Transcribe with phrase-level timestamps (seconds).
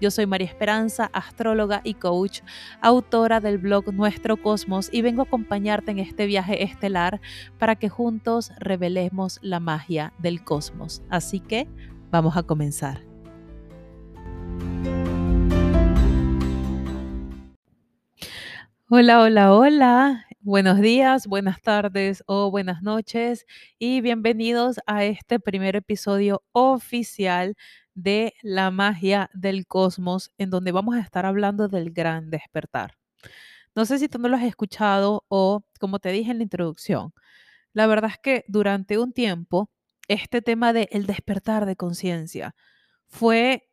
[0.00, 2.40] yo soy María Esperanza, astróloga y coach,
[2.80, 7.20] autora del blog Nuestro Cosmos y vengo a acompañarte en este viaje estelar
[7.58, 11.02] para que juntos revelemos la magia del cosmos.
[11.10, 11.68] Así que
[12.10, 13.02] vamos a comenzar.
[18.88, 20.26] Hola, hola, hola.
[20.42, 23.44] Buenos días, buenas tardes o buenas noches
[23.78, 27.56] y bienvenidos a este primer episodio oficial
[27.94, 32.96] de la magia del cosmos, en donde vamos a estar hablando del gran despertar.
[33.74, 37.12] No sé si tú no lo has escuchado o, como te dije en la introducción,
[37.72, 39.70] la verdad es que durante un tiempo
[40.08, 42.54] este tema de el despertar de conciencia
[43.06, 43.68] fue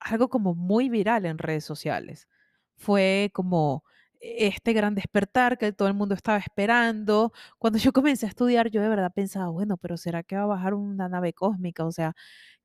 [0.00, 2.28] algo como muy viral en redes sociales.
[2.76, 3.84] Fue como
[4.20, 7.32] este gran despertar que todo el mundo estaba esperando.
[7.58, 10.46] Cuando yo comencé a estudiar, yo de verdad pensaba, bueno, pero ¿será que va a
[10.46, 11.84] bajar una nave cósmica?
[11.84, 12.14] O sea,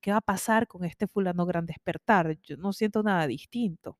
[0.00, 2.38] ¿qué va a pasar con este fulano gran despertar?
[2.42, 3.98] Yo no siento nada distinto.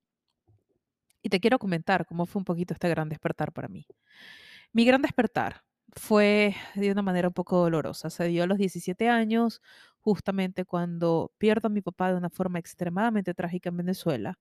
[1.23, 3.87] Y te quiero comentar cómo fue un poquito este gran despertar para mí.
[4.73, 8.11] Mi gran despertar fue de una manera un poco dolorosa.
[8.11, 9.63] Se dio a los 17 años,
[10.01, 14.39] justamente cuando pierdo a mi papá de una forma extremadamente trágica en Venezuela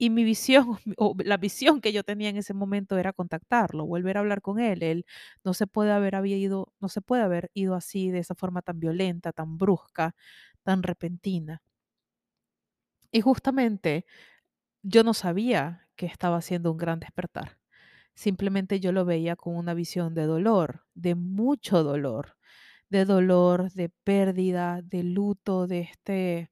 [0.00, 4.16] y mi visión, o la visión que yo tenía en ese momento era contactarlo, volver
[4.16, 4.82] a hablar con él.
[4.82, 5.06] Él
[5.44, 8.80] no se puede haber ido, no se puede haber ido así, de esa forma tan
[8.80, 10.14] violenta, tan brusca,
[10.64, 11.62] tan repentina.
[13.12, 14.06] Y justamente
[14.82, 17.58] yo no sabía que estaba haciendo un gran despertar.
[18.14, 22.36] Simplemente yo lo veía con una visión de dolor, de mucho dolor,
[22.90, 26.50] de dolor, de pérdida, de luto, de este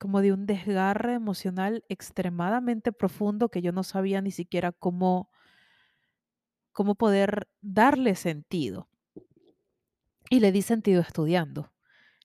[0.00, 5.30] como de un desgarre emocional extremadamente profundo que yo no sabía ni siquiera cómo,
[6.72, 8.88] cómo poder darle sentido.
[10.30, 11.74] Y le di sentido estudiando.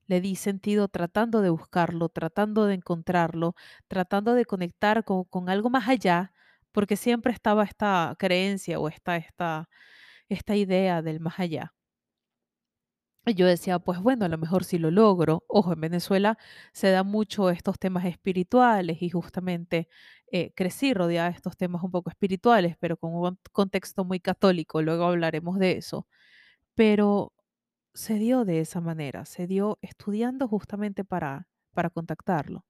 [0.07, 3.55] Le di sentido tratando de buscarlo, tratando de encontrarlo,
[3.89, 6.31] tratando de conectar con, con algo más allá,
[6.71, 9.67] porque siempre estaba esta creencia o esta, esta,
[10.29, 11.73] esta idea del más allá.
[13.33, 15.43] Yo decía, pues bueno, a lo mejor si lo logro.
[15.47, 16.37] Ojo, en Venezuela
[16.73, 19.87] se da mucho estos temas espirituales y justamente
[20.31, 24.81] eh, crecí rodeada de estos temas un poco espirituales, pero con un contexto muy católico.
[24.81, 26.07] Luego hablaremos de eso.
[26.75, 27.33] Pero
[27.95, 32.65] se dio de esa manera, se dio estudiando justamente para, para contactarlo.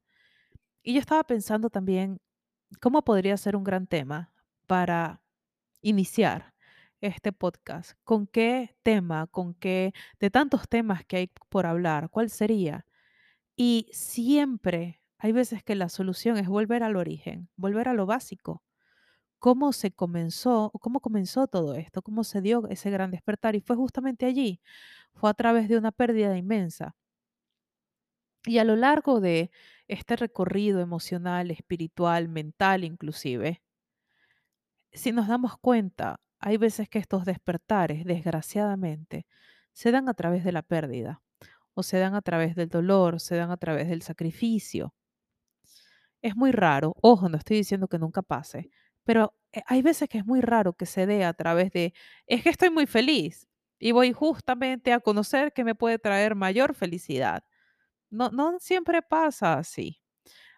[0.83, 2.19] Y yo estaba pensando también
[2.81, 4.33] cómo podría ser un gran tema
[4.67, 5.21] para
[5.81, 6.54] iniciar
[7.07, 7.93] este podcast?
[8.03, 9.27] ¿Con qué tema?
[9.27, 12.09] ¿Con qué de tantos temas que hay por hablar?
[12.09, 12.85] ¿Cuál sería?
[13.55, 18.63] Y siempre hay veces que la solución es volver al origen, volver a lo básico.
[19.39, 22.01] ¿Cómo se comenzó, cómo comenzó todo esto?
[22.01, 23.55] ¿Cómo se dio ese gran despertar?
[23.55, 24.61] Y fue justamente allí,
[25.15, 26.95] fue a través de una pérdida inmensa.
[28.45, 29.51] Y a lo largo de
[29.87, 33.61] este recorrido emocional, espiritual, mental inclusive,
[34.93, 39.25] si nos damos cuenta, hay veces que estos despertares, desgraciadamente,
[39.73, 41.23] se dan a través de la pérdida,
[41.73, 44.93] o se dan a través del dolor, se dan a través del sacrificio.
[46.21, 48.69] Es muy raro, ojo, no estoy diciendo que nunca pase,
[49.03, 51.93] pero eh, hay veces que es muy raro que se dé a través de,
[52.27, 53.47] es que estoy muy feliz
[53.79, 57.43] y voy justamente a conocer que me puede traer mayor felicidad.
[58.11, 60.01] No, no siempre pasa así.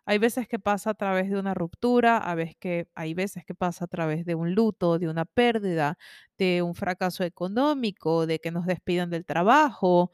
[0.09, 3.53] Hay veces que pasa a través de una ruptura, a veces que, hay veces que
[3.53, 5.97] pasa a través de un luto, de una pérdida,
[6.37, 10.11] de un fracaso económico, de que nos despidan del trabajo,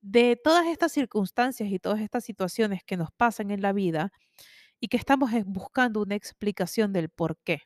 [0.00, 4.10] de todas estas circunstancias y todas estas situaciones que nos pasan en la vida
[4.80, 7.64] y que estamos buscando una explicación del por qué.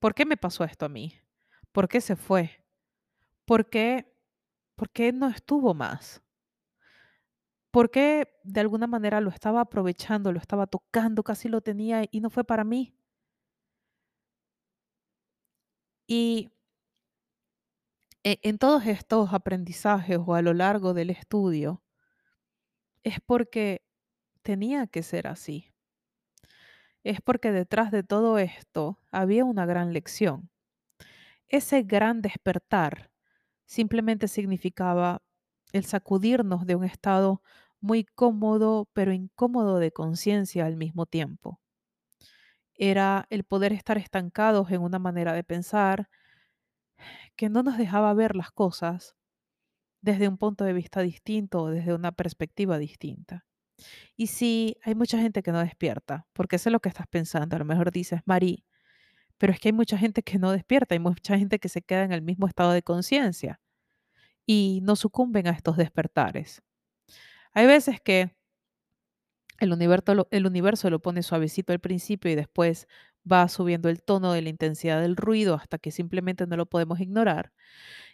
[0.00, 1.14] ¿Por qué me pasó esto a mí?
[1.72, 2.64] ¿Por qué se fue?
[3.44, 4.10] ¿Por qué,
[4.74, 6.22] por qué no estuvo más?
[7.72, 12.30] Porque de alguna manera lo estaba aprovechando, lo estaba tocando, casi lo tenía y no
[12.30, 12.94] fue para mí.
[16.06, 16.50] Y
[18.24, 21.82] e, en todos estos aprendizajes o a lo largo del estudio,
[23.04, 23.82] es porque
[24.42, 25.72] tenía que ser así.
[27.04, 30.50] Es porque detrás de todo esto había una gran lección.
[31.48, 33.10] Ese gran despertar
[33.66, 35.22] simplemente significaba
[35.72, 37.42] el sacudirnos de un estado
[37.80, 41.60] muy cómodo, pero incómodo de conciencia al mismo tiempo.
[42.74, 46.08] era el poder estar estancados en una manera de pensar
[47.36, 49.16] que no nos dejaba ver las cosas
[50.02, 53.46] desde un punto de vista distinto o desde una perspectiva distinta.
[54.16, 57.56] Y sí, hay mucha gente que no despierta, porque es lo que estás pensando.
[57.56, 58.64] A lo mejor dices, Mari,
[59.38, 62.04] pero es que hay mucha gente que no despierta, hay mucha gente que se queda
[62.04, 63.60] en el mismo estado de conciencia
[64.46, 66.62] y no sucumben a estos despertares.
[67.52, 68.34] Hay veces que
[69.58, 72.88] el universo, el universo lo pone suavecito al principio y después
[73.30, 77.00] va subiendo el tono de la intensidad del ruido hasta que simplemente no lo podemos
[77.00, 77.52] ignorar.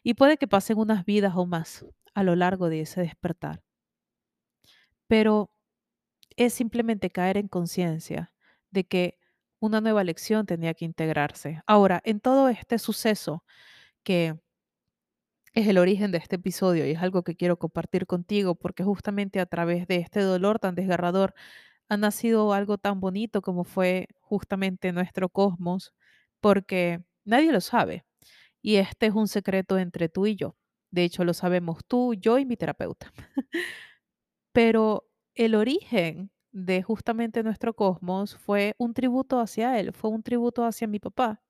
[0.02, 3.62] Y puede que pasen unas vidas o más a lo largo de ese despertar.
[5.06, 5.50] Pero
[6.36, 8.32] es simplemente caer en conciencia
[8.70, 9.18] de que
[9.60, 11.62] una nueva lección tenía que integrarse.
[11.66, 13.44] Ahora, en todo este suceso
[14.04, 14.38] que
[15.58, 19.40] es el origen de este episodio y es algo que quiero compartir contigo porque justamente
[19.40, 21.34] a través de este dolor tan desgarrador
[21.88, 25.94] ha nacido algo tan bonito como fue justamente nuestro cosmos,
[26.40, 28.04] porque nadie lo sabe
[28.62, 30.56] y este es un secreto entre tú y yo.
[30.90, 33.12] De hecho, lo sabemos tú, yo y mi terapeuta.
[34.52, 40.64] Pero el origen de justamente nuestro cosmos fue un tributo hacia él, fue un tributo
[40.64, 41.42] hacia mi papá,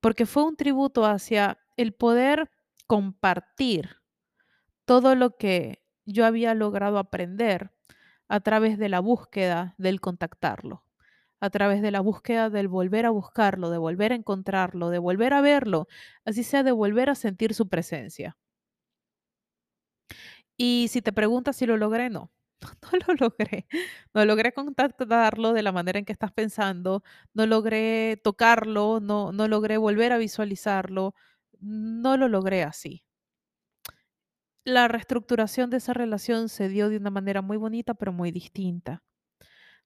[0.00, 2.50] porque fue un tributo hacia el poder
[2.86, 3.96] compartir
[4.86, 7.72] todo lo que yo había logrado aprender
[8.28, 10.84] a través de la búsqueda del contactarlo,
[11.40, 15.34] a través de la búsqueda del volver a buscarlo, de volver a encontrarlo, de volver
[15.34, 15.88] a verlo,
[16.24, 18.36] así sea de volver a sentir su presencia.
[20.56, 22.30] Y si te preguntas si lo logré, no,
[22.82, 23.66] no lo logré.
[24.14, 27.02] No logré contactarlo de la manera en que estás pensando,
[27.34, 31.14] no logré tocarlo, no, no logré volver a visualizarlo,
[31.64, 33.04] no lo logré así.
[34.64, 39.02] La reestructuración de esa relación se dio de una manera muy bonita, pero muy distinta.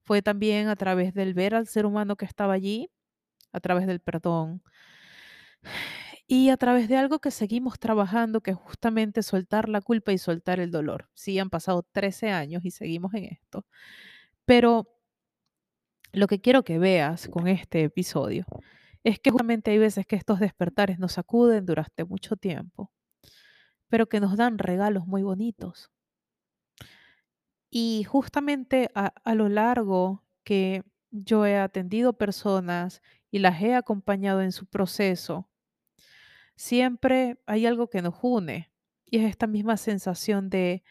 [0.05, 2.91] Fue también a través del ver al ser humano que estaba allí,
[3.53, 4.63] a través del perdón
[6.27, 10.19] y a través de algo que seguimos trabajando, que es justamente soltar la culpa y
[10.19, 11.09] soltar el dolor.
[11.15, 13.65] Sí, han pasado 13 años y seguimos en esto.
[14.45, 14.89] Pero
[16.13, 18.47] lo que quiero que veas con este episodio
[19.05, 22.93] es que justamente hay veces que estos despertares nos sacuden durante mucho tiempo,
[23.89, 25.91] pero que nos dan regalos muy bonitos.
[27.71, 34.43] Y justamente a, a lo largo que yo he atendido personas y las he acompañado
[34.43, 35.49] en su proceso,
[36.57, 38.73] siempre hay algo que nos une
[39.07, 40.83] y es esta misma sensación de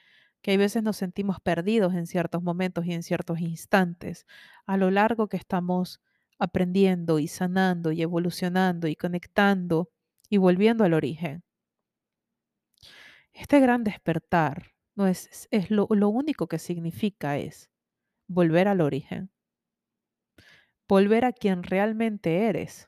[0.42, 4.25] que hay veces nos sentimos perdidos en ciertos momentos y en ciertos instantes,
[4.65, 6.01] a lo largo que estamos
[6.39, 9.89] aprendiendo y sanando y evolucionando y conectando
[10.29, 11.43] y volviendo al origen.
[13.33, 17.69] Este gran despertar no es, es lo, lo único que significa es
[18.27, 19.31] volver al origen,
[20.87, 22.87] volver a quien realmente eres,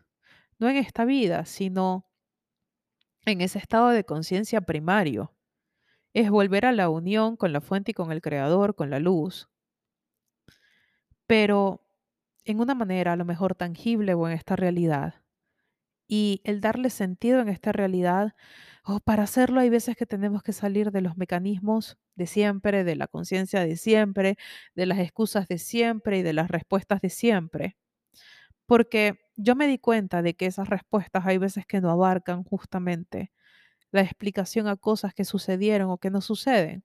[0.57, 2.09] no en esta vida, sino
[3.25, 5.35] en ese estado de conciencia primario.
[6.13, 9.47] Es volver a la unión con la fuente y con el creador, con la luz,
[11.27, 11.88] pero
[12.51, 15.21] en una manera a lo mejor tangible o en esta realidad.
[16.07, 18.33] Y el darle sentido en esta realidad,
[18.83, 22.95] o para hacerlo hay veces que tenemos que salir de los mecanismos de siempre, de
[22.95, 24.37] la conciencia de siempre,
[24.75, 27.77] de las excusas de siempre y de las respuestas de siempre.
[28.65, 33.31] Porque yo me di cuenta de que esas respuestas hay veces que no abarcan justamente
[33.91, 36.83] la explicación a cosas que sucedieron o que no suceden.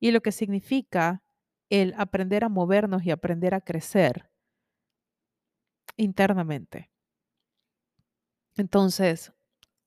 [0.00, 1.22] Y lo que significa
[1.70, 4.29] el aprender a movernos y aprender a crecer
[6.02, 6.90] internamente.
[8.56, 9.32] Entonces,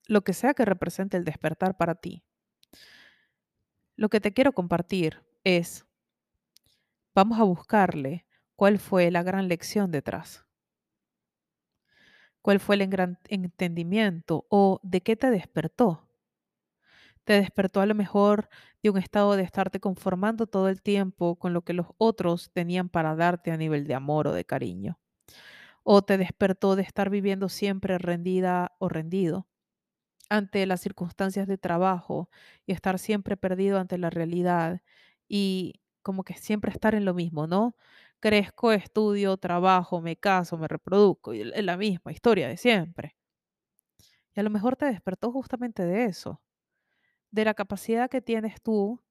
[0.07, 2.23] lo que sea que represente el despertar para ti,
[3.95, 5.85] lo que te quiero compartir es,
[7.13, 10.45] vamos a buscarle cuál fue la gran lección detrás.
[12.41, 16.09] ¿Cuál fue el gran entendimiento o de qué te despertó?
[17.25, 18.49] Te despertó a lo mejor
[18.81, 22.89] de un estado de estarte conformando todo el tiempo con lo que los otros tenían
[22.89, 24.99] para darte a nivel de amor o de cariño.
[25.85, 29.47] O te despertó de estar viviendo siempre rendida o rendido
[30.29, 32.29] ante las circunstancias de trabajo
[32.65, 34.81] y estar siempre perdido ante la realidad
[35.29, 37.75] y como que siempre estar en lo mismo, ¿no?
[38.21, 43.15] Crezco, estudio, trabajo, me caso, me reproduzco, y es la misma historia de siempre.
[44.35, 46.41] Y a lo mejor te despertó justamente de eso,
[47.31, 49.01] de la capacidad que tienes tú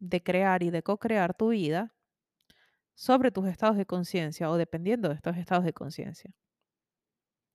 [0.00, 1.94] de crear y de co-crear tu vida
[3.00, 6.34] sobre tus estados de conciencia o dependiendo de estos estados de conciencia.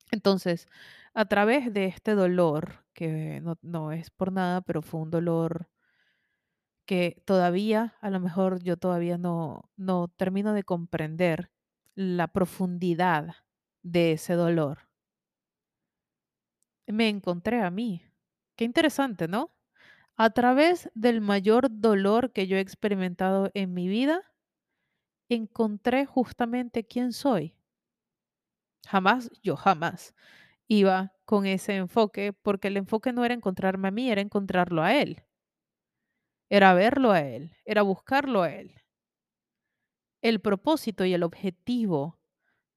[0.10, 0.66] Entonces,
[1.14, 5.70] a través de este dolor, que no, no, es por nada, pero fue un dolor
[6.88, 11.52] que todavía, a lo mejor yo todavía no, no termino de comprender
[11.94, 13.36] la profundidad
[13.84, 14.90] de ese dolor.
[16.88, 18.02] Me encontré a mí.
[18.56, 19.52] Qué interesante, ¿no?
[20.16, 24.24] A través del mayor dolor que yo he experimentado en mi vida,
[25.30, 27.56] encontré justamente quién soy.
[28.88, 30.16] Jamás, yo jamás
[30.68, 34.96] iba con ese enfoque, porque el enfoque no era encontrarme a mí, era encontrarlo a
[34.96, 35.24] él.
[36.50, 38.82] Era verlo a él, era buscarlo a él.
[40.22, 42.20] El propósito y el objetivo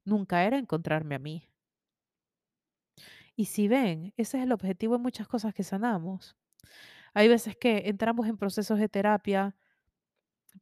[0.05, 1.51] nunca era encontrarme a mí.
[3.37, 6.37] Y si ven, ese es el objetivo de muchas cosas que sanamos.
[7.15, 9.57] Hay veces que entramos en procesos de terapia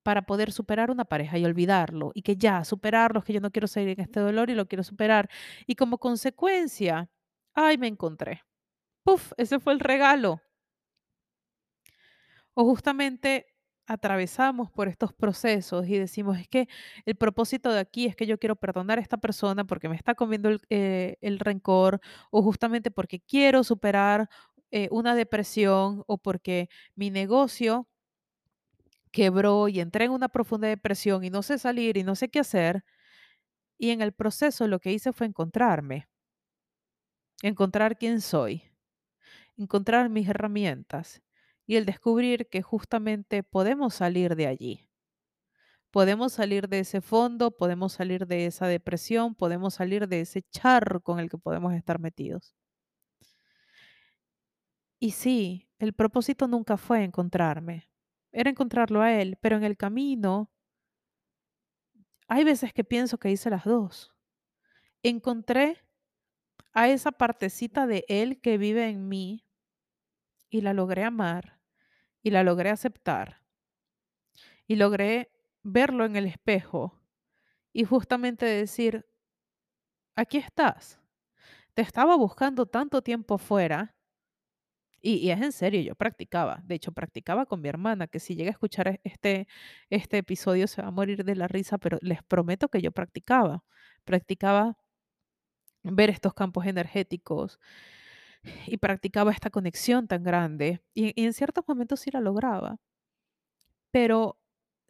[0.02, 3.66] para poder superar una pareja y olvidarlo, y que ya, superarlo, que yo no quiero
[3.68, 5.28] seguir en este dolor y lo quiero superar.
[5.66, 7.10] Y como consecuencia,
[7.54, 8.42] ay, me encontré.
[9.04, 10.40] Puf, ese fue el regalo.
[12.54, 13.46] O justamente
[13.86, 16.68] atravesamos por estos procesos y decimos, es que
[17.04, 20.14] el propósito de aquí es que yo quiero perdonar a esta persona porque me está
[20.14, 22.00] comiendo el, eh, el rencor,
[22.30, 24.28] o justamente porque quiero superar
[24.70, 27.86] eh, una depresión, o porque mi negocio
[29.16, 32.40] quebró y entré en una profunda depresión y no sé salir y no sé qué
[32.40, 32.84] hacer.
[33.78, 36.06] Y en el proceso lo que hice fue encontrarme,
[37.40, 38.64] encontrar quién soy,
[39.56, 41.22] encontrar mis herramientas
[41.66, 44.90] y el descubrir que justamente podemos salir de allí.
[45.90, 51.00] Podemos salir de ese fondo, podemos salir de esa depresión, podemos salir de ese charro
[51.00, 52.54] con el que podemos estar metidos.
[55.00, 57.88] Y sí, el propósito nunca fue encontrarme,
[58.36, 60.52] era encontrarlo a él, pero en el camino
[62.28, 64.14] hay veces que pienso que hice las dos.
[65.02, 65.82] Encontré
[66.74, 69.46] a esa partecita de él que vive en mí
[70.50, 71.62] y la logré amar
[72.22, 73.40] y la logré aceptar
[74.66, 77.00] y logré verlo en el espejo
[77.72, 79.06] y justamente decir,
[80.14, 81.00] aquí estás.
[81.72, 83.95] Te estaba buscando tanto tiempo fuera
[85.02, 86.62] y, es en serio, yo practicaba.
[86.64, 89.48] De hecho, practicaba con mi hermana, que si llega a escuchar e, este,
[89.90, 93.64] este episodio se va a morir de la risa, pero les prometo que yo practicaba.
[94.04, 94.76] Practicaba
[95.82, 97.58] ver estos campos energéticos
[98.66, 100.82] y practicaba esta conexión tan grande.
[100.94, 102.78] Y en ciertos momentos sí la lograba.
[103.90, 104.38] Pero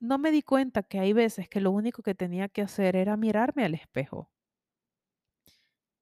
[0.01, 3.17] no me di cuenta que hay veces que lo único que tenía que hacer era
[3.17, 4.31] mirarme al espejo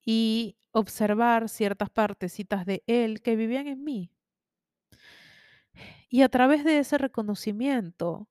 [0.04, 4.10] y observar ciertas partecitas de él que vivían en mí.
[6.08, 8.28] Y a través de ese reconocimiento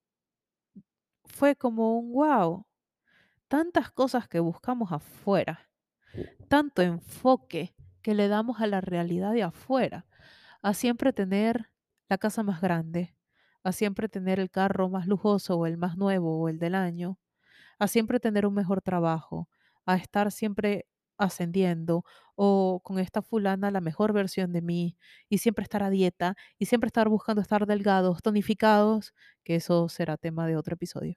[1.26, 2.66] fue como un wow,
[3.48, 5.70] tantas cosas que buscamos afuera,
[6.50, 10.06] tanto enfoque que le damos a la realidad de afuera,
[10.62, 11.72] a siempre tener
[12.10, 13.16] la casa más grande,
[13.64, 17.20] a siempre tener el carro más lujoso o el más nuevo o el del año,
[17.80, 19.50] a siempre tener un mejor trabajo,
[19.86, 22.04] a estar siempre ascendiendo
[22.36, 24.98] o con esta fulana la mejor versión de mí
[25.30, 30.18] y siempre estar a dieta y siempre estar buscando estar delgados, tonificados, que eso será
[30.18, 31.16] tema de otro episodio.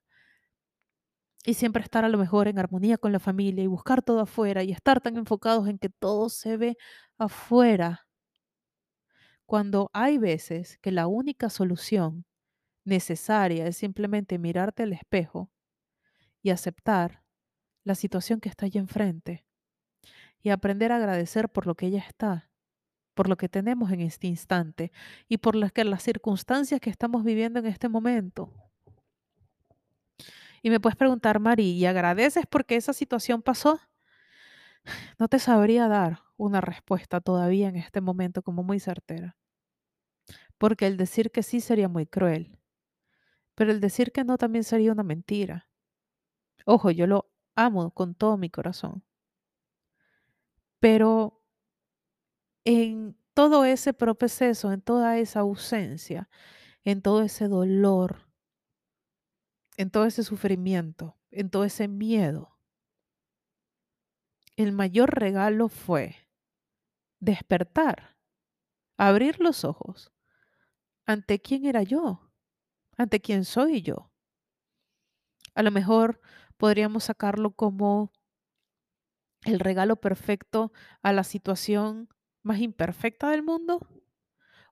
[1.46, 4.62] Y siempre estar a lo mejor en armonía con la familia y buscar todo afuera
[4.64, 6.76] y estar tan enfocados en que todo se ve
[7.18, 8.06] afuera.
[9.46, 12.26] Cuando hay veces que la única solución
[12.84, 15.50] necesaria es simplemente mirarte al espejo
[16.42, 17.24] y aceptar
[17.84, 19.45] la situación que está allí enfrente
[20.46, 22.48] y aprender a agradecer por lo que ella está,
[23.14, 24.92] por lo que tenemos en este instante
[25.28, 28.52] y por las, que, las circunstancias que estamos viviendo en este momento.
[30.62, 33.80] Y me puedes preguntar, Mari, ¿y agradeces porque esa situación pasó?
[35.18, 39.36] No te sabría dar una respuesta todavía en este momento como muy certera.
[40.58, 42.56] Porque el decir que sí sería muy cruel.
[43.56, 45.68] Pero el decir que no también sería una mentira.
[46.66, 49.02] Ojo, yo lo amo con todo mi corazón.
[50.80, 51.42] Pero
[52.64, 56.28] en todo ese proceso, en toda esa ausencia,
[56.84, 58.28] en todo ese dolor,
[59.76, 62.58] en todo ese sufrimiento, en todo ese miedo,
[64.56, 66.16] el mayor regalo fue
[67.20, 68.16] despertar,
[68.96, 70.12] abrir los ojos.
[71.06, 72.32] ¿Ante quién era yo?
[72.96, 74.10] ¿Ante quién soy yo?
[75.54, 76.20] A lo mejor
[76.56, 78.12] podríamos sacarlo como
[79.46, 80.72] el regalo perfecto
[81.02, 82.08] a la situación
[82.42, 83.80] más imperfecta del mundo?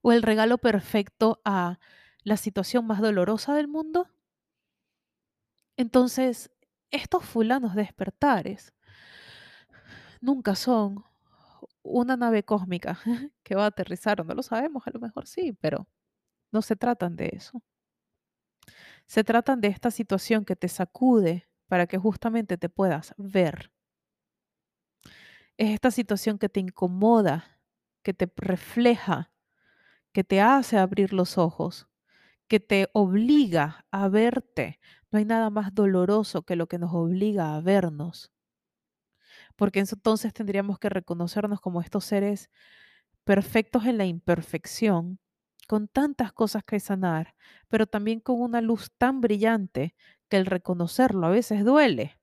[0.03, 1.79] ¿O el regalo perfecto a
[2.23, 4.11] la situación más dolorosa del mundo?
[5.77, 6.51] Entonces,
[6.91, 8.75] estos fulanos despertares
[10.21, 11.05] nunca son
[11.83, 12.99] una nave cósmica
[13.43, 15.89] que va a aterrizar, o no lo sabemos, a lo mejor sí, pero
[16.53, 17.63] no se tratan de eso.
[19.07, 23.74] Se tratan de esta situación que te sacude para que justamente te puedas ver
[25.57, 27.61] Es esta situación que te incomoda,
[28.03, 29.33] que te refleja,
[30.13, 31.89] que te hace abrir los ojos,
[32.49, 34.81] que te obliga a verte.
[35.11, 38.33] No hay nada más doloroso que lo que nos obliga a vernos.
[39.57, 42.51] Porque entonces tendríamos que reconocernos como estos seres
[43.25, 45.21] perfectos en la imperfección,
[45.69, 47.35] con tantas cosas que sanar,
[47.69, 49.95] pero también con una luz tan brillante
[50.29, 52.19] que el reconocerlo a veces duele.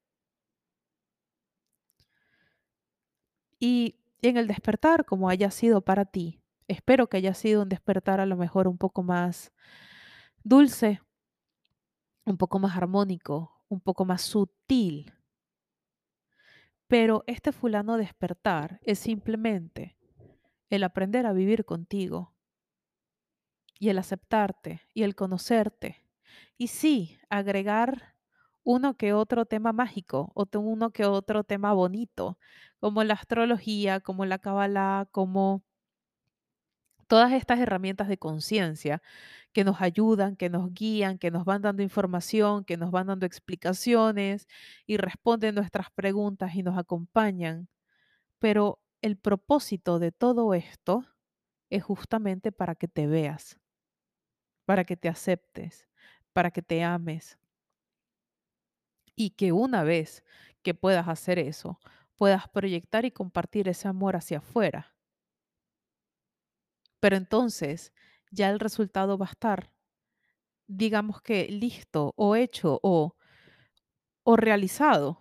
[3.61, 8.19] Y en el despertar, como haya sido para ti, espero que haya sido un despertar
[8.19, 9.53] a lo mejor un poco más
[10.43, 10.99] dulce,
[12.25, 15.13] un poco más armónico, un poco más sutil.
[16.87, 19.95] Pero este fulano despertar es simplemente
[20.71, 22.33] el aprender a vivir contigo
[23.77, 26.03] y el aceptarte y el conocerte.
[26.57, 28.10] Y sí, agregar
[28.63, 32.37] uno que otro tema mágico o uno que otro tema bonito,
[32.79, 35.63] como la astrología, como la cábala, como
[37.07, 39.01] todas estas herramientas de conciencia
[39.51, 43.25] que nos ayudan, que nos guían, que nos van dando información, que nos van dando
[43.25, 44.47] explicaciones
[44.85, 47.67] y responden nuestras preguntas y nos acompañan.
[48.39, 51.05] Pero el propósito de todo esto
[51.69, 53.59] es justamente para que te veas,
[54.65, 55.87] para que te aceptes,
[56.33, 57.40] para que te ames.
[59.15, 60.23] Y que una vez
[60.63, 61.79] que puedas hacer eso,
[62.17, 64.95] puedas proyectar y compartir ese amor hacia afuera.
[67.01, 67.91] Pero entonces
[68.31, 69.71] ya el resultado va a estar,
[70.67, 73.15] digamos que listo o hecho o,
[74.23, 75.19] o realizado.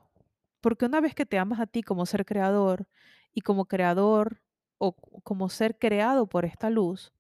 [0.61, 2.89] Porque una vez que te amas a ti como ser creador
[3.33, 4.43] y como creador
[4.79, 7.13] o como ser creado por esta luz,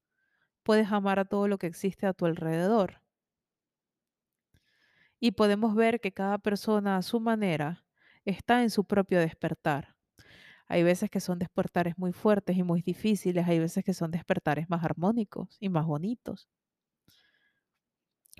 [0.64, 2.99] puedes amar a todo lo que existe a tu alrededor.
[5.20, 7.84] Y podemos ver que cada persona a su manera
[8.24, 9.96] está en su propio despertar.
[10.66, 14.70] Hay veces que son despertares muy fuertes y muy difíciles, hay veces que son despertares
[14.70, 16.48] más armónicos y más bonitos.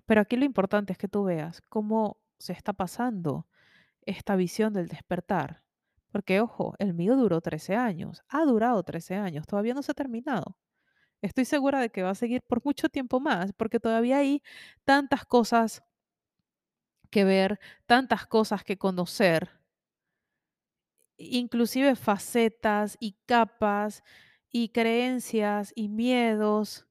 [0.06, 3.46] Pero aquí lo importante es que tú veas cómo se está pasando
[4.02, 5.62] esta visión del despertar.
[6.12, 9.94] Porque, ojo, el mío duró 13 años, ha durado 13 años, todavía no se ha
[9.94, 10.56] terminado.
[11.22, 14.42] Estoy segura de que va a seguir por mucho tiempo más, porque todavía hay
[14.84, 15.82] tantas cosas
[17.10, 19.60] que ver, tantas cosas que conocer
[21.20, 24.02] inclusive facetas y capas
[24.50, 26.86] y creencias y miedos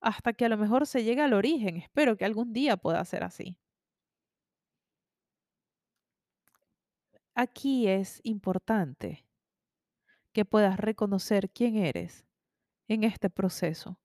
[0.00, 1.76] hasta que a lo mejor se llegue al origen.
[1.76, 3.58] Espero que algún día pueda ser así.
[7.34, 9.26] Aquí es importante
[10.32, 12.26] que puedas reconocer quién eres
[12.88, 13.98] en este proceso,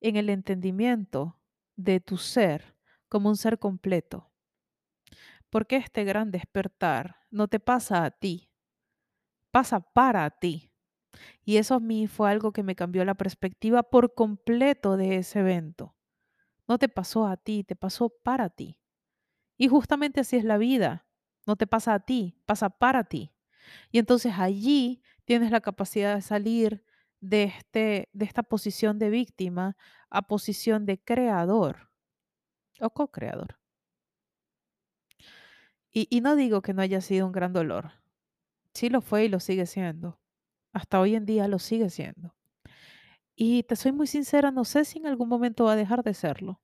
[0.00, 1.38] en el entendimiento
[1.76, 2.74] de tu ser
[3.08, 4.30] como un ser completo.
[5.50, 8.50] Porque este gran despertar no te pasa a ti,
[9.50, 10.72] pasa para ti.
[11.44, 15.40] Y eso a mí fue algo que me cambió la perspectiva por completo de ese
[15.40, 15.96] evento.
[16.66, 18.78] No te pasó a ti, te pasó para ti.
[19.56, 21.06] Y justamente así es la vida.
[21.46, 23.32] No te pasa a ti, pasa para ti.
[23.90, 26.84] Y entonces allí tienes la capacidad de salir
[27.20, 29.76] de, este, de esta posición de víctima
[30.10, 31.87] a posición de creador
[32.80, 33.58] o co-creador.
[35.90, 37.92] Y, no digo que no haya sido un gran dolor.
[38.72, 40.20] Sí lo fue y lo sigue siendo.
[40.72, 42.34] Hasta hoy en día lo sigue siendo.
[43.34, 46.14] Y te soy muy sincera, no sé si en algún momento va a dejar de
[46.14, 46.60] serlo.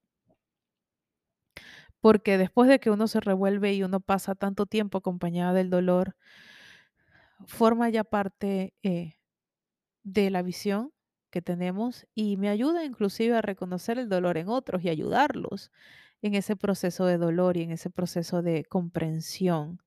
[2.01, 6.17] Porque después de que uno se revuelve y uno pasa tanto tiempo acompañada del dolor,
[7.47, 9.17] forma ya parte eh,
[10.03, 10.93] de la visión
[11.31, 15.73] que tenemos y me ayuda inclusive a reconocer el dolor en otros y ayudarlos
[16.25, 19.83] en ese proceso de dolor y en ese proceso de comprensión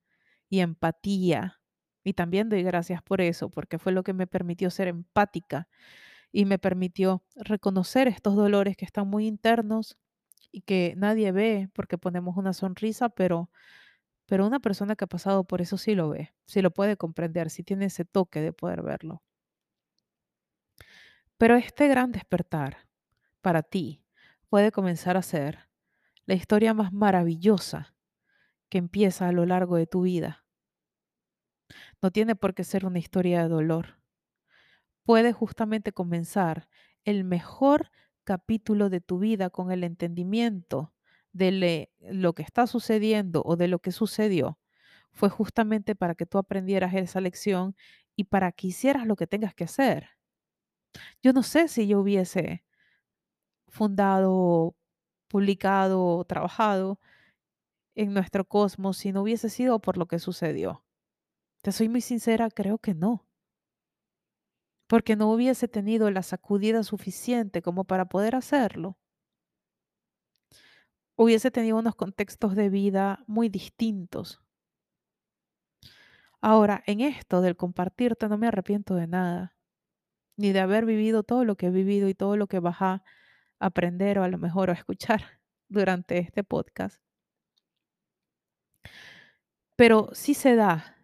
[0.50, 1.62] y empatía.
[2.04, 5.68] Y también doy gracias por eso, porque fue lo que me permitió ser empática
[6.32, 9.98] y me permitió reconocer estos dolores que están muy internos
[10.52, 13.50] y que nadie ve porque ponemos una sonrisa, pero,
[14.28, 17.50] pero una persona que ha pasado por eso sí lo ve, sí lo puede comprender,
[17.50, 19.24] sí tiene ese toque de poder verlo.
[21.40, 22.88] Pero este gran despertar
[23.42, 24.04] para ti
[24.50, 25.67] puede comenzar a ser
[26.28, 27.96] la historia más maravillosa
[28.70, 30.46] que empieza a lo largo de tu vida.
[32.02, 34.00] No tiene por qué ser una historia de dolor.
[35.04, 36.68] Puede justamente comenzar
[37.06, 37.92] el mejor
[38.26, 40.94] capítulo de tu vida con el entendimiento
[41.32, 44.60] de lo que está sucediendo o de lo que sucedió.
[45.12, 47.76] Fue justamente para que tú aprendieras esa lección
[48.18, 50.10] y para que hicieras lo que tengas que hacer.
[51.24, 52.66] Yo no sé si yo hubiese
[53.70, 54.76] fundado
[55.28, 57.00] publicado, trabajado
[57.96, 60.84] en nuestro cosmos si no hubiese sido por lo que sucedió.
[61.64, 63.26] Te soy muy sincera, creo que no.
[64.88, 68.98] Porque no hubiese tenido la sacudida suficiente como para poder hacerlo.
[71.16, 74.40] Hubiese tenido unos contextos de vida muy distintos.
[76.42, 79.56] Ahora, en esto del compartirte no me arrepiento de nada,
[80.38, 83.04] ni de haber vivido todo lo que he vivido y todo lo que a
[83.60, 85.22] aprender o a lo mejor a escuchar
[85.70, 87.02] durante este podcast.
[89.76, 90.98] Pero sí se da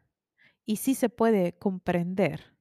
[0.65, 2.55] y sí se puede comprender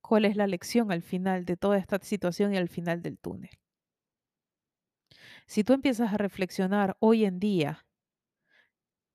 [0.00, 3.50] cuál es la lección al final de toda esta situación y al final del túnel.
[5.46, 7.86] Si tú empiezas a reflexionar hoy en día,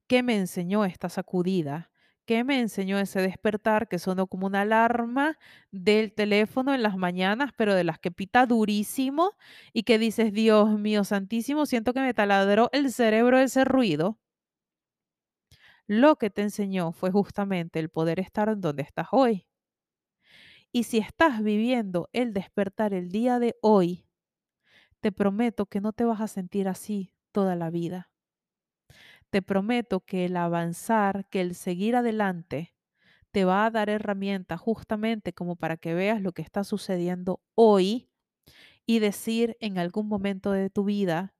[0.07, 1.90] ¿qué me enseñó esta sacudida?
[2.31, 5.37] ¿Qué me enseñó ese despertar que sonó como una alarma
[5.69, 9.33] del teléfono en las mañanas, pero de las que pita durísimo
[9.73, 14.17] y que dices, Dios mío santísimo, siento que me taladró el cerebro ese ruido?
[15.85, 19.45] Lo que te enseñó fue justamente el poder estar en donde estás hoy.
[20.71, 24.05] Y si estás viviendo el despertar el día de hoy,
[25.01, 28.10] te prometo que no te vas a sentir así toda la vida.
[29.31, 32.75] Te prometo que el avanzar, que el seguir adelante,
[33.31, 38.09] te va a dar herramientas justamente como para que veas lo que está sucediendo hoy
[38.85, 41.33] y decir en algún momento de tu vida,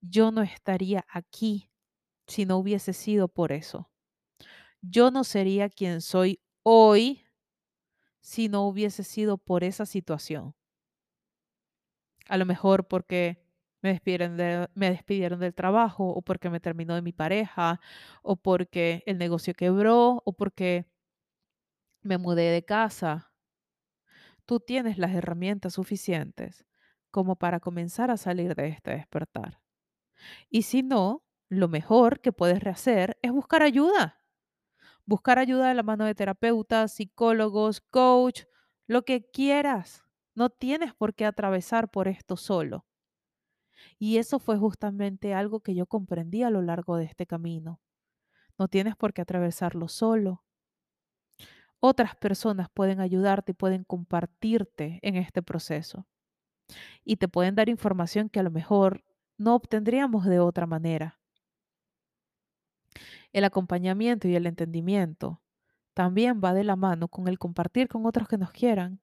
[0.00, 1.70] yo no estaría aquí
[2.28, 3.90] si no hubiese sido por eso.
[4.82, 7.24] Yo no sería quien soy hoy
[8.20, 10.54] si no hubiese sido por esa situación.
[12.28, 13.45] A lo mejor porque
[13.86, 14.36] me despidieron,
[14.74, 17.80] me despidieron del trabajo o porque me terminó de mi pareja
[18.22, 20.86] o porque el negocio quebró o porque
[22.02, 23.32] me mudé de casa.
[24.44, 26.66] Tú tienes las herramientas suficientes
[27.10, 29.60] como para comenzar a salir de este despertar.
[30.50, 34.20] Y si no, lo mejor que puedes rehacer es buscar ayuda
[35.06, 38.42] buscar ayuda de la mano de terapeutas, psicólogos, coach,
[38.86, 40.04] lo que quieras.
[40.34, 42.85] No tienes por qué atravesar por esto solo.
[43.98, 47.80] Y eso fue justamente algo que yo comprendí a lo largo de este camino.
[48.58, 50.44] No tienes por qué atravesarlo solo.
[51.80, 56.06] Otras personas pueden ayudarte y pueden compartirte en este proceso.
[57.04, 59.04] Y te pueden dar información que a lo mejor
[59.38, 61.20] no obtendríamos de otra manera
[63.36, 65.42] el acompañamiento y el entendimiento
[65.92, 69.00] también va de la mano con el compartir con otros que nos quieran.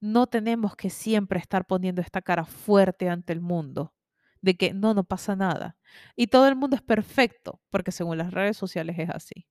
[0.00, 3.94] No tenemos que siempre estar poniendo esta cara fuerte ante el mundo
[4.40, 5.76] de que no, no pasa nada.
[6.16, 9.46] Y todo el mundo es perfecto, porque según las redes sociales es así.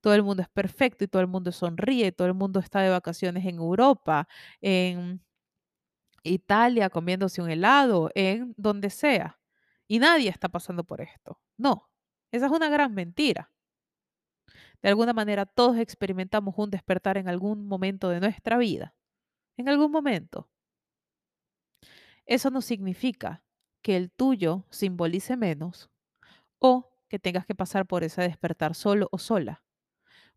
[0.00, 2.90] Todo el mundo es perfecto y todo el mundo sonríe, todo el mundo está de
[2.90, 4.28] vacaciones en Europa,
[4.60, 5.22] en
[6.24, 9.38] Italia comiéndose un helado, en donde sea.
[9.88, 11.40] Y nadie está pasando por esto.
[11.56, 11.88] No,
[12.32, 13.52] esa es una gran mentira.
[14.82, 18.94] De alguna manera todos experimentamos un despertar en algún momento de nuestra vida.
[19.56, 20.48] En algún momento.
[22.26, 23.42] Eso no significa
[23.82, 25.90] que el tuyo simbolice menos
[26.58, 29.62] o que tengas que pasar por ese despertar solo o sola.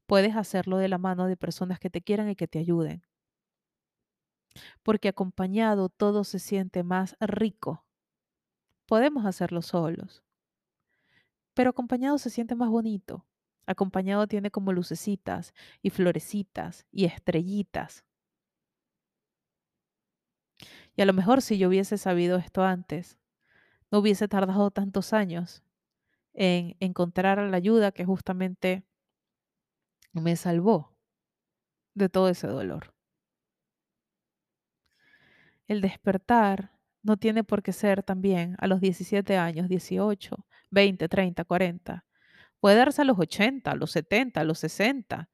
[0.05, 3.03] Puedes hacerlo de la mano de personas que te quieran y que te ayuden.
[4.83, 7.85] Porque acompañado todo se siente más rico.
[8.85, 10.23] Podemos hacerlo solos.
[11.53, 13.25] Pero acompañado se siente más bonito.
[13.65, 18.03] Acompañado tiene como lucecitas y florecitas y estrellitas.
[20.99, 23.17] Y a lo mejor si yo hubiese sabido esto antes,
[23.89, 25.63] no hubiese tardado tantos años
[26.33, 28.83] en encontrar la ayuda que justamente
[30.11, 30.93] me salvó
[31.93, 32.93] de todo ese dolor.
[35.69, 41.45] El despertar no tiene por qué ser también a los 17 años, 18, 20, 30,
[41.45, 42.05] 40.
[42.59, 45.29] Puede darse a los 80, a los 70, a los 60.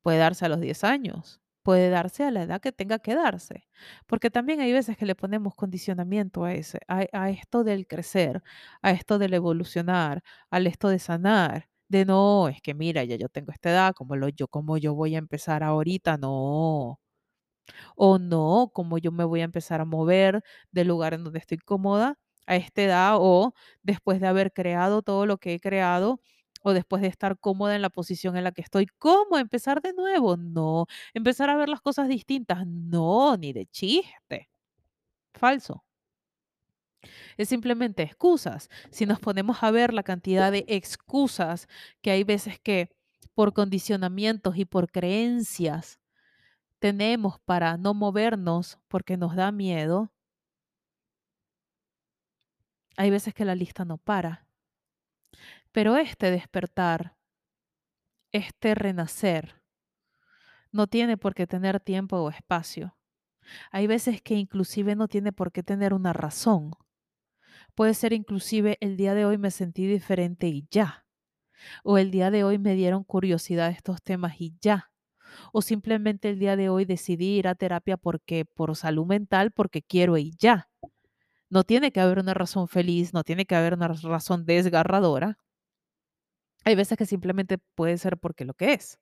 [0.00, 1.42] Puede darse a los 10 años.
[1.66, 3.66] Puede darse a la edad que tenga que darse.
[4.06, 8.42] Porque también hay veces que le ponemos condicionamiento a, ese, a, esto del crecer,
[8.82, 11.68] a esto del evolucionar, a esto de sanar.
[11.88, 14.94] De no, es que mira, ya yo tengo esta edad, como, lo, yo, como yo
[14.94, 17.00] voy a empezar ahorita, no.
[17.96, 21.58] O no, como yo me voy a empezar a mover del lugar en donde estoy
[21.58, 26.20] cómoda a esta edad o después de haber creado todo lo que he creado
[26.66, 29.92] o después de estar cómoda en la posición en la que estoy, ¿cómo empezar de
[29.92, 30.36] nuevo?
[30.36, 34.50] No, empezar a ver las cosas distintas, no, ni de chiste.
[35.34, 35.84] Falso.
[37.36, 38.68] Es simplemente excusas.
[38.90, 41.68] Si nos ponemos a ver la cantidad de excusas
[42.02, 42.90] que hay veces que
[43.34, 46.00] por condicionamientos y por creencias
[46.80, 50.10] tenemos para no movernos porque nos da miedo,
[52.96, 54.45] hay veces que la lista no para.
[55.76, 57.18] Pero este despertar
[58.32, 59.62] este renacer
[60.72, 62.96] no tiene por qué tener tiempo o espacio.
[63.70, 66.70] Hay veces que inclusive no tiene por qué tener una razón.
[67.74, 71.04] Puede ser inclusive el día de hoy me sentí diferente y ya.
[71.84, 74.90] O el día de hoy me dieron curiosidad estos temas y ya.
[75.52, 79.82] O simplemente el día de hoy decidí ir a terapia porque por salud mental, porque
[79.82, 80.70] quiero y ya.
[81.50, 85.38] No tiene que haber una razón feliz, no tiene que haber una razón desgarradora.
[86.66, 88.98] Hay veces que simplemente puede ser porque lo que es.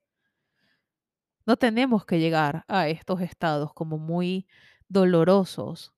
[1.47, 4.47] No tenemos que llegar a estos estados como muy
[4.89, 5.93] dolorosos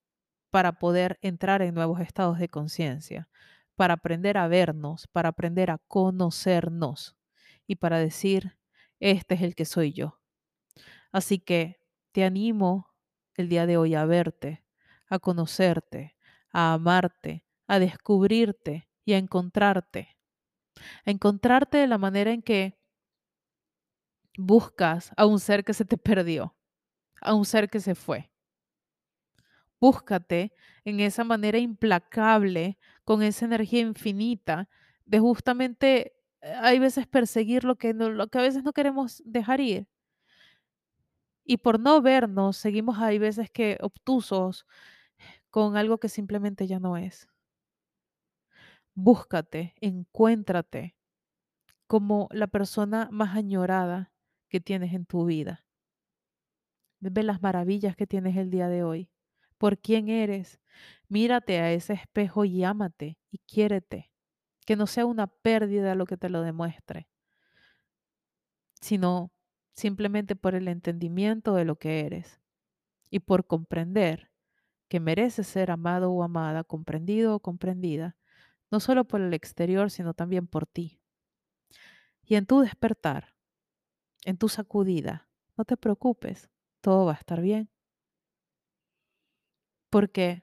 [0.50, 3.28] para poder entrar en nuevos estados de conciencia,
[3.76, 7.16] para aprender a vernos, para aprender a conocernos
[7.66, 8.58] y para decir,
[9.00, 10.20] este es el que soy yo.
[11.12, 11.80] Así que
[12.12, 12.90] te animo
[13.36, 14.64] el día de hoy a verte,
[15.08, 16.16] a conocerte,
[16.52, 20.15] a amarte, a descubrirte y a encontrarte.
[21.04, 22.76] Encontrarte de la manera en que
[24.38, 26.54] buscas a un ser que se te perdió,
[27.20, 28.30] a un ser que se fue.
[29.80, 30.52] Búscate
[30.84, 34.68] en esa manera implacable, con esa energía infinita
[35.04, 39.22] de justamente, eh, hay veces perseguir lo que, no, lo que a veces no queremos
[39.26, 39.86] dejar ir.
[41.44, 44.66] Y por no vernos, seguimos hay veces que obtusos
[45.50, 47.28] con algo que simplemente ya no es.
[48.98, 50.96] Búscate, encuéntrate
[51.86, 54.10] como la persona más añorada
[54.48, 55.66] que tienes en tu vida.
[57.00, 59.10] Ve las maravillas que tienes el día de hoy.
[59.58, 60.60] Por quién eres.
[61.08, 64.10] Mírate a ese espejo y ámate y quiérete.
[64.64, 67.06] Que no sea una pérdida lo que te lo demuestre,
[68.80, 69.30] sino
[69.74, 72.40] simplemente por el entendimiento de lo que eres
[73.10, 74.30] y por comprender
[74.88, 78.16] que mereces ser amado o amada, comprendido o comprendida,
[78.70, 81.00] no solo por el exterior, sino también por ti.
[82.22, 83.34] Y en tu despertar,
[84.24, 86.50] en tu sacudida, no te preocupes,
[86.80, 87.70] todo va a estar bien.
[89.90, 90.42] Porque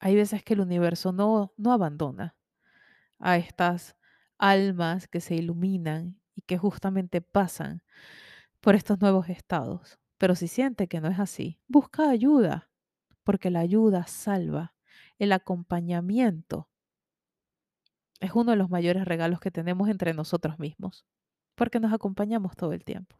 [0.00, 2.36] hay veces que el universo no, no abandona
[3.18, 3.96] a estas
[4.36, 7.82] almas que se iluminan y que justamente pasan
[8.60, 10.00] por estos nuevos estados.
[10.18, 12.70] Pero si siente que no es así, busca ayuda,
[13.22, 14.74] porque la ayuda salva.
[15.22, 16.68] El acompañamiento
[18.18, 21.06] es uno de los mayores regalos que tenemos entre nosotros mismos,
[21.54, 23.14] porque nos acompañamos todo el tiempo.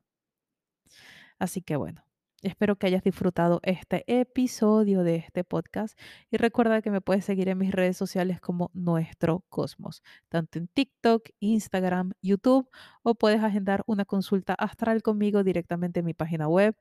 [1.38, 2.05] Así que bueno,
[2.43, 5.97] Espero que hayas disfrutado este episodio de este podcast
[6.29, 10.67] y recuerda que me puedes seguir en mis redes sociales como Nuestro Cosmos, tanto en
[10.67, 12.69] TikTok, Instagram, YouTube
[13.05, 16.75] o puedes agendar una consulta astral conmigo directamente en mi página web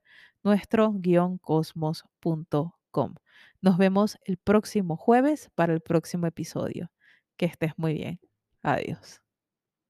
[0.43, 3.15] nuestro-cosmos.com.
[3.61, 6.91] Nos vemos el próximo jueves para el próximo episodio.
[7.37, 8.19] Que estés muy bien.
[8.63, 9.21] Adiós.